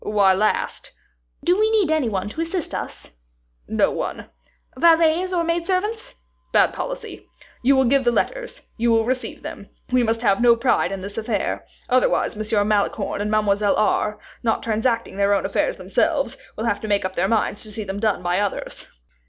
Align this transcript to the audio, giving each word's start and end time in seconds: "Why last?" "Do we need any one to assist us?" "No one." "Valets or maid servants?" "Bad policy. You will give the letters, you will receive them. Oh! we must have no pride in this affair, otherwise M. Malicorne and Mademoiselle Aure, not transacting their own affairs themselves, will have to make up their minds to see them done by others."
"Why 0.03 0.33
last?" 0.33 0.93
"Do 1.45 1.55
we 1.59 1.69
need 1.69 1.91
any 1.91 2.09
one 2.09 2.27
to 2.29 2.41
assist 2.41 2.73
us?" 2.73 3.11
"No 3.67 3.91
one." 3.91 4.31
"Valets 4.75 5.31
or 5.31 5.43
maid 5.43 5.67
servants?" 5.67 6.15
"Bad 6.51 6.73
policy. 6.73 7.27
You 7.61 7.75
will 7.75 7.85
give 7.85 8.03
the 8.03 8.11
letters, 8.11 8.63
you 8.77 8.89
will 8.89 9.05
receive 9.05 9.43
them. 9.43 9.69
Oh! 9.69 9.79
we 9.93 10.01
must 10.01 10.23
have 10.23 10.41
no 10.41 10.55
pride 10.55 10.91
in 10.91 11.01
this 11.01 11.19
affair, 11.19 11.65
otherwise 11.87 12.35
M. 12.35 12.67
Malicorne 12.67 13.21
and 13.21 13.29
Mademoiselle 13.29 13.75
Aure, 13.75 14.17
not 14.41 14.63
transacting 14.63 15.17
their 15.17 15.35
own 15.35 15.45
affairs 15.45 15.77
themselves, 15.77 16.35
will 16.55 16.65
have 16.65 16.79
to 16.79 16.87
make 16.87 17.05
up 17.05 17.15
their 17.15 17.27
minds 17.27 17.61
to 17.61 17.71
see 17.71 17.83
them 17.83 17.99
done 17.99 18.23
by 18.23 18.39
others." 18.39 18.87